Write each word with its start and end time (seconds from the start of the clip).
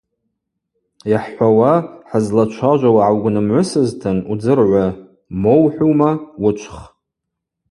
Йхӏхӏвауа, 1.11 1.73
хӏызлачважвауа 2.09 3.01
гӏаугвнымгӏвысызтын– 3.07 4.17
удзыргӏвы, 4.31 4.85
мо 5.41 5.53
ухӏвума– 5.63 6.11
уычвх. 6.43 6.77